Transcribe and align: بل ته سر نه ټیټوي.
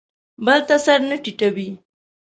بل 0.45 0.59
ته 0.67 0.75
سر 0.85 0.99
نه 1.09 1.15
ټیټوي. 1.23 1.69